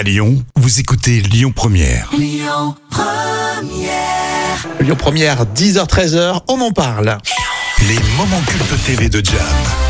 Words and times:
À 0.00 0.02
Lyon, 0.02 0.42
vous 0.56 0.80
écoutez 0.80 1.20
Lyon 1.20 1.52
Première. 1.54 2.08
Lyon 2.16 2.74
Première, 4.96 5.44
10h-13h, 5.44 6.40
on 6.48 6.58
en 6.62 6.72
parle. 6.72 7.18
Les 7.86 7.98
moments 8.16 8.40
cultes 8.46 8.82
TV 8.86 9.10
de 9.10 9.22
Jam. 9.22 9.89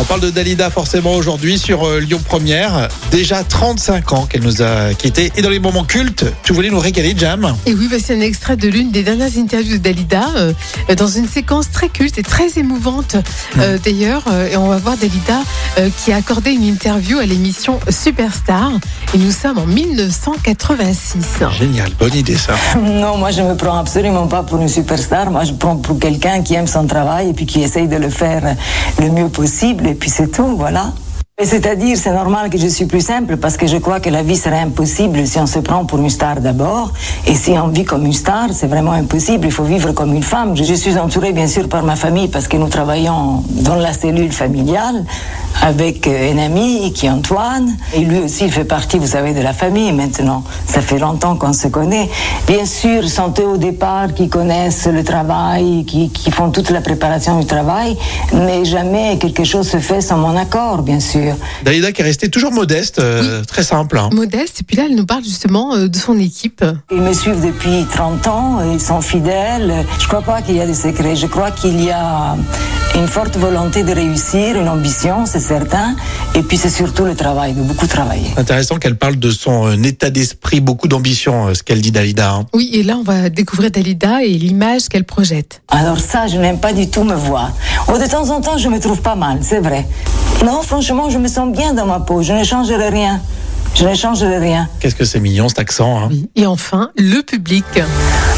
On 0.00 0.04
parle 0.04 0.20
de 0.20 0.30
Dalida 0.30 0.70
forcément 0.70 1.14
aujourd'hui 1.14 1.58
sur 1.58 1.84
euh, 1.84 1.98
Lyon 1.98 2.20
Première. 2.24 2.86
Déjà 3.10 3.42
35 3.42 4.12
ans 4.12 4.26
qu'elle 4.26 4.42
nous 4.42 4.62
a 4.62 4.94
quittés. 4.94 5.32
Et 5.36 5.42
dans 5.42 5.50
les 5.50 5.58
moments 5.58 5.82
cultes, 5.82 6.24
tu 6.44 6.52
voulais 6.52 6.70
nous 6.70 6.78
régaler, 6.78 7.14
Jam 7.16 7.56
Et 7.66 7.74
oui, 7.74 7.88
bah, 7.90 7.96
c'est 8.00 8.14
un 8.14 8.20
extrait 8.20 8.56
de 8.56 8.68
l'une 8.68 8.92
des 8.92 9.02
dernières 9.02 9.36
interviews 9.36 9.78
de 9.78 9.82
Dalida, 9.82 10.24
euh, 10.36 10.52
dans 10.96 11.08
une 11.08 11.26
séquence 11.26 11.72
très 11.72 11.88
culte 11.88 12.16
et 12.16 12.22
très 12.22 12.60
émouvante 12.60 13.16
euh, 13.58 13.76
d'ailleurs. 13.84 14.22
Euh, 14.30 14.48
et 14.48 14.56
on 14.56 14.68
va 14.68 14.76
voir 14.76 14.96
Dalida 14.96 15.40
euh, 15.78 15.88
qui 15.98 16.12
a 16.12 16.16
accordé 16.16 16.52
une 16.52 16.64
interview 16.64 17.18
à 17.18 17.26
l'émission 17.26 17.80
Superstar. 17.90 18.70
Et 19.14 19.18
nous 19.18 19.32
sommes 19.32 19.58
en 19.58 19.66
1986. 19.66 21.42
Génial, 21.58 21.90
bonne 21.98 22.14
idée 22.14 22.36
ça. 22.36 22.54
Non, 22.78 23.16
moi 23.16 23.32
je 23.32 23.42
me 23.42 23.56
prends 23.56 23.78
absolument 23.78 24.28
pas 24.28 24.44
pour 24.44 24.60
une 24.60 24.68
superstar. 24.68 25.32
Moi 25.32 25.42
je 25.42 25.54
prends 25.54 25.76
pour 25.76 25.98
quelqu'un 25.98 26.42
qui 26.42 26.54
aime 26.54 26.68
son 26.68 26.86
travail 26.86 27.30
et 27.30 27.32
puis 27.32 27.46
qui 27.46 27.62
essaye 27.62 27.88
de 27.88 27.96
le 27.96 28.10
faire 28.10 28.54
le 29.00 29.10
mieux 29.10 29.28
possible 29.28 29.87
et 29.88 29.94
puis 29.94 30.10
c'est 30.10 30.28
tout, 30.28 30.56
voilà. 30.56 30.92
C'est-à-dire, 31.40 31.96
c'est 31.96 32.10
normal 32.10 32.50
que 32.50 32.58
je 32.58 32.66
suis 32.66 32.86
plus 32.86 33.00
simple 33.00 33.36
parce 33.36 33.56
que 33.56 33.68
je 33.68 33.76
crois 33.76 34.00
que 34.00 34.10
la 34.10 34.24
vie 34.24 34.36
serait 34.36 34.58
impossible 34.58 35.24
si 35.24 35.38
on 35.38 35.46
se 35.46 35.60
prend 35.60 35.84
pour 35.84 36.00
une 36.00 36.10
star 36.10 36.40
d'abord. 36.40 36.92
Et 37.28 37.34
si 37.36 37.50
on 37.50 37.68
vit 37.68 37.84
comme 37.84 38.04
une 38.04 38.12
star, 38.12 38.48
c'est 38.50 38.66
vraiment 38.66 38.90
impossible. 38.90 39.46
Il 39.46 39.52
faut 39.52 39.62
vivre 39.62 39.92
comme 39.92 40.12
une 40.14 40.24
femme. 40.24 40.56
Je, 40.56 40.74
suis 40.74 40.98
entourée, 40.98 41.30
bien 41.30 41.46
sûr, 41.46 41.68
par 41.68 41.84
ma 41.84 41.94
famille 41.94 42.26
parce 42.26 42.48
que 42.48 42.56
nous 42.56 42.66
travaillons 42.66 43.44
dans 43.50 43.76
la 43.76 43.92
cellule 43.92 44.32
familiale 44.32 45.04
avec 45.62 46.08
euh, 46.08 46.32
un 46.34 46.38
ami 46.38 46.92
qui 46.92 47.06
est 47.06 47.10
Antoine. 47.10 47.76
Et 47.94 48.00
lui 48.00 48.18
aussi, 48.18 48.46
il 48.46 48.52
fait 48.52 48.64
partie, 48.64 48.98
vous 48.98 49.06
savez, 49.06 49.32
de 49.32 49.40
la 49.40 49.52
famille 49.52 49.92
maintenant. 49.92 50.42
Ça 50.66 50.80
fait 50.80 50.98
longtemps 50.98 51.36
qu'on 51.36 51.52
se 51.52 51.68
connaît. 51.68 52.08
Bien 52.48 52.64
sûr, 52.64 53.08
sont 53.08 53.32
eux 53.38 53.46
au 53.46 53.56
départ 53.58 54.12
qui 54.12 54.28
connaissent 54.28 54.88
le 54.88 55.04
travail, 55.04 55.84
qui 55.84 56.30
font 56.32 56.50
toute 56.50 56.70
la 56.70 56.80
préparation 56.80 57.38
du 57.38 57.46
travail. 57.46 57.96
Mais 58.32 58.64
jamais 58.64 59.18
quelque 59.18 59.44
chose 59.44 59.68
se 59.68 59.78
fait 59.78 60.00
sans 60.00 60.16
mon 60.16 60.36
accord, 60.36 60.82
bien 60.82 60.98
sûr. 60.98 61.27
Dalida 61.64 61.92
qui 61.92 62.00
est 62.02 62.04
restée 62.04 62.28
toujours 62.28 62.52
modeste, 62.52 62.98
euh, 62.98 63.42
très 63.44 63.62
simple. 63.62 63.98
hein. 63.98 64.10
Modeste, 64.12 64.60
et 64.60 64.64
puis 64.64 64.76
là, 64.76 64.84
elle 64.88 64.94
nous 64.96 65.06
parle 65.06 65.24
justement 65.24 65.74
euh, 65.74 65.88
de 65.88 65.96
son 65.96 66.18
équipe. 66.18 66.64
Ils 66.90 67.00
me 67.00 67.12
suivent 67.12 67.44
depuis 67.44 67.84
30 67.92 68.26
ans, 68.28 68.58
ils 68.72 68.80
sont 68.80 69.00
fidèles. 69.00 69.84
Je 69.98 70.04
ne 70.04 70.08
crois 70.08 70.22
pas 70.22 70.42
qu'il 70.42 70.56
y 70.56 70.60
a 70.60 70.66
des 70.66 70.74
secrets. 70.74 71.16
Je 71.16 71.26
crois 71.26 71.50
qu'il 71.50 71.82
y 71.82 71.90
a 71.90 72.36
une 72.96 73.06
forte 73.06 73.36
volonté 73.36 73.82
de 73.82 73.92
réussir, 73.92 74.56
une 74.56 74.68
ambition, 74.68 75.26
c'est 75.26 75.40
certain. 75.40 75.94
Et 76.34 76.42
puis 76.42 76.56
c'est 76.56 76.70
surtout 76.70 77.04
le 77.04 77.14
travail, 77.14 77.52
de 77.54 77.62
beaucoup 77.62 77.86
travailler. 77.86 78.28
Intéressant 78.36 78.76
qu'elle 78.76 78.96
parle 78.96 79.16
de 79.16 79.30
son 79.30 79.68
euh, 79.68 79.82
état 79.84 80.10
d'esprit, 80.10 80.60
beaucoup 80.60 80.88
d'ambition, 80.88 81.48
euh, 81.48 81.54
ce 81.54 81.62
qu'elle 81.62 81.80
dit 81.80 81.92
Dalida. 81.92 82.32
hein. 82.32 82.46
Oui, 82.54 82.70
et 82.72 82.82
là, 82.82 82.96
on 82.98 83.02
va 83.02 83.28
découvrir 83.30 83.70
Dalida 83.70 84.22
et 84.22 84.30
l'image 84.30 84.88
qu'elle 84.88 85.04
projette. 85.04 85.62
Alors 85.68 85.98
ça, 86.00 86.26
je 86.26 86.38
n'aime 86.38 86.58
pas 86.58 86.72
du 86.72 86.88
tout 86.88 87.04
me 87.04 87.14
voir. 87.14 87.52
Oh, 87.88 87.98
de 87.98 88.06
temps 88.10 88.28
en 88.30 88.40
temps, 88.40 88.58
je 88.58 88.68
me 88.68 88.78
trouve 88.80 89.00
pas 89.00 89.14
mal, 89.16 89.38
c'est 89.42 89.60
vrai. 89.60 89.86
Non, 90.44 90.62
franchement, 90.62 91.10
je 91.10 91.18
me 91.18 91.28
sens 91.28 91.50
bien 91.50 91.74
dans 91.74 91.86
ma 91.86 92.00
peau. 92.00 92.22
Je 92.22 92.32
ne 92.32 92.44
changerai 92.44 92.88
rien. 92.90 93.20
Je 93.74 93.84
ne 93.84 93.94
changerai 93.94 94.38
rien. 94.38 94.68
Qu'est-ce 94.80 94.94
que 94.94 95.04
c'est 95.04 95.20
mignon 95.20 95.48
cet 95.48 95.58
accent. 95.58 95.98
hein. 96.04 96.08
Et 96.36 96.46
enfin, 96.46 96.90
le 96.96 97.20
public. 97.22 97.64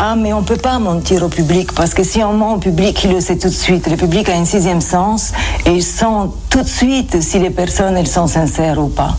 Ah, 0.00 0.14
mais 0.16 0.32
on 0.32 0.42
peut 0.42 0.56
pas 0.56 0.78
mentir 0.78 1.22
au 1.22 1.28
public 1.28 1.72
parce 1.72 1.94
que 1.94 2.02
si 2.04 2.22
on 2.22 2.34
ment 2.34 2.54
au 2.54 2.58
public, 2.58 3.00
il 3.04 3.12
le 3.12 3.20
sait 3.20 3.38
tout 3.38 3.48
de 3.48 3.54
suite. 3.54 3.88
Le 3.88 3.96
public 3.96 4.28
a 4.28 4.34
un 4.36 4.44
sixième 4.44 4.80
sens 4.80 5.32
et 5.66 5.70
il 5.70 5.82
sent 5.82 6.04
tout 6.50 6.62
de 6.62 6.68
suite 6.68 7.20
si 7.22 7.38
les 7.38 7.50
personnes 7.50 7.96
elles 7.96 8.06
sont 8.08 8.26
sincères 8.26 8.78
ou 8.78 8.88
pas. 8.88 9.16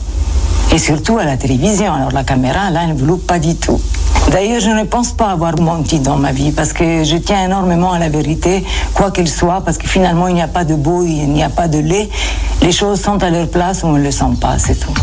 Et 0.73 0.77
surtout 0.77 1.17
à 1.17 1.23
la 1.25 1.38
télévision. 1.38 1.94
Alors 1.94 2.11
la 2.11 2.23
caméra, 2.23 2.69
là, 2.69 2.81
elle 2.83 2.89
ne 2.89 3.00
vous 3.00 3.05
loupe 3.05 3.25
pas 3.25 3.39
du 3.39 3.55
tout. 3.55 3.79
D'ailleurs, 4.31 4.59
je 4.59 4.69
ne 4.72 4.83
pense 4.83 5.11
pas 5.11 5.27
avoir 5.27 5.59
menti 5.59 6.00
dans 6.00 6.17
ma 6.17 6.31
vie 6.31 6.52
parce 6.52 6.73
que 6.73 7.03
je 7.03 7.17
tiens 7.17 7.45
énormément 7.45 7.91
à 7.94 8.00
la 8.00 8.09
vérité, 8.09 8.63
quoi 8.95 9.11
qu'elle 9.11 9.27
soit, 9.29 9.61
parce 9.63 9.77
que 9.77 9.88
finalement, 9.88 10.28
il 10.28 10.34
n'y 10.35 10.41
a 10.41 10.47
pas 10.47 10.63
de 10.63 10.73
beau, 10.75 11.03
il 11.03 11.29
n'y 11.29 11.44
a 11.44 11.50
pas 11.50 11.67
de 11.67 11.78
lait. 11.78 12.09
Les 12.61 12.71
choses 12.71 12.99
sont 13.01 13.21
à 13.21 13.29
leur 13.29 13.49
place 13.49 13.83
ou 13.83 13.88
on 13.88 13.93
ne 13.93 14.03
le 14.03 14.11
sent 14.11 14.25
pas, 14.41 14.57
c'est 14.57 14.75
tout. 14.79 14.93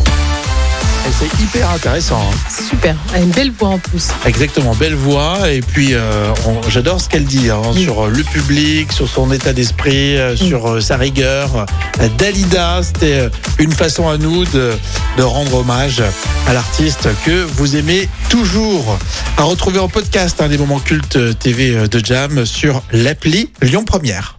C'est 1.18 1.42
hyper 1.42 1.68
intéressant. 1.70 2.20
hein. 2.20 2.36
Super, 2.70 2.96
elle 3.12 3.20
a 3.20 3.24
une 3.24 3.30
belle 3.30 3.50
voix 3.52 3.70
en 3.70 3.78
plus. 3.78 4.08
Exactement, 4.24 4.74
belle 4.74 4.94
voix. 4.94 5.50
Et 5.50 5.60
puis, 5.60 5.94
euh, 5.94 6.32
j'adore 6.68 7.00
ce 7.00 7.08
qu'elle 7.08 7.24
dit 7.24 7.50
hein, 7.50 7.60
sur 7.74 8.04
euh, 8.06 8.08
le 8.08 8.22
public, 8.24 8.90
sur 8.92 9.08
son 9.08 9.30
état 9.32 9.52
d'esprit, 9.52 10.16
euh, 10.16 10.36
sur 10.36 10.68
euh, 10.70 10.80
sa 10.80 10.96
rigueur. 10.96 11.66
Dalida, 12.18 12.80
c'était 12.82 13.28
une 13.58 13.72
façon 13.72 14.08
à 14.08 14.16
nous 14.16 14.44
de, 14.46 14.72
de 15.18 15.22
rendre 15.22 15.54
hommage 15.56 16.02
à 16.48 16.52
l'artiste 16.54 17.08
que 17.24 17.44
vous 17.56 17.76
aimez 17.76 18.08
toujours. 18.28 18.96
À 19.36 19.42
retrouver 19.42 19.80
en 19.80 19.88
podcast 19.88 20.40
hein, 20.40 20.48
les 20.48 20.56
moments 20.58 20.80
cultes 20.80 21.18
TV 21.40 21.88
de 21.88 22.04
Jam 22.04 22.46
sur 22.46 22.82
l'appli 22.92 23.50
Lyon 23.60 23.84
Première. 23.84 24.38